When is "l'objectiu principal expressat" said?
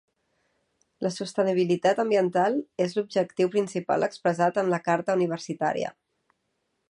2.99-4.59